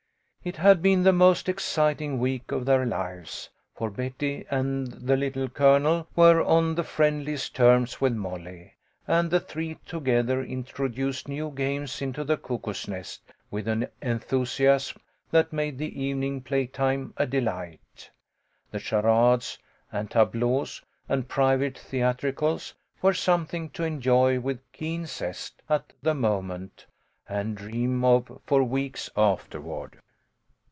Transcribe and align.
It 0.43 0.55
had 0.57 0.81
been 0.81 1.03
the 1.03 1.13
most 1.13 1.47
exciting 1.47 2.17
week 2.17 2.51
of 2.51 2.65
their 2.65 2.83
lives, 2.83 3.49
for 3.75 3.91
Betty 3.91 4.43
and 4.49 4.87
the 4.87 5.15
Little 5.15 5.47
Colonel 5.47 6.07
were 6.15 6.41
on 6.43 6.73
the 6.73 6.83
friendliest 6.83 7.53
terms 7.55 8.01
with 8.01 8.15
Molly, 8.15 8.73
and 9.05 9.29
the 9.29 9.39
three 9.39 9.75
together 9.85 10.41
introduced 10.43 11.27
new 11.27 11.51
games 11.51 12.01
into 12.01 12.23
the 12.23 12.37
Cuckoo's 12.37 12.87
Nest 12.87 13.21
with 13.51 13.67
an 13.67 13.87
enthusiasm 14.01 14.99
that 15.29 15.53
made 15.53 15.77
the 15.77 16.01
evening 16.03 16.41
playtime 16.41 17.13
a 17.17 17.27
delight. 17.27 18.09
The 18.71 18.79
charades 18.79 19.59
and 19.91 20.09
tableaux 20.09 20.65
and 21.07 21.27
private 21.29 21.77
theatricals 21.77 22.73
were 22.99 23.13
something 23.13 23.69
to 23.69 23.83
enjoy 23.83 24.39
with 24.39 24.61
keen 24.71 25.05
zest 25.05 25.61
at 25.69 25.93
the 26.01 26.15
moment, 26.15 26.87
and 27.29 27.55
dream 27.55 28.03
of 28.03 28.41
for 28.47 28.63
weeks 28.63 29.07
afterward. 29.15 29.99